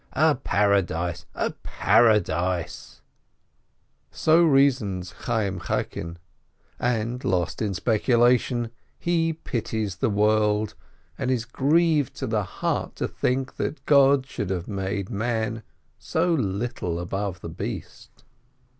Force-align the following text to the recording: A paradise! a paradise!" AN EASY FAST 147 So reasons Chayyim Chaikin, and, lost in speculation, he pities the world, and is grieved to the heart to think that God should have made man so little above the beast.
A 0.13 0.33
paradise! 0.33 1.27
a 1.35 1.51
paradise!" 1.61 3.01
AN 3.03 3.05
EASY 3.05 4.09
FAST 4.09 4.27
147 4.27 4.49
So 4.49 4.51
reasons 4.51 5.11
Chayyim 5.11 5.61
Chaikin, 5.61 6.17
and, 6.79 7.23
lost 7.23 7.61
in 7.61 7.75
speculation, 7.75 8.71
he 8.97 9.31
pities 9.33 9.97
the 9.97 10.09
world, 10.09 10.73
and 11.19 11.29
is 11.29 11.45
grieved 11.45 12.15
to 12.15 12.25
the 12.25 12.41
heart 12.45 12.95
to 12.95 13.07
think 13.07 13.57
that 13.57 13.85
God 13.85 14.25
should 14.25 14.49
have 14.49 14.67
made 14.67 15.11
man 15.11 15.61
so 15.99 16.33
little 16.33 16.99
above 16.99 17.41
the 17.41 17.49
beast. 17.49 18.23